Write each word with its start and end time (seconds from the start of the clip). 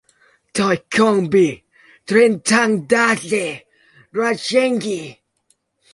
tôi 0.53 0.77
không 0.91 1.29
biết 1.29 1.61
trên 2.05 2.39
tầng 2.49 2.85
đã 2.89 3.15
xảy 3.21 3.65
ra 4.15 4.33
chuyện 4.45 4.71
gì 4.81 5.01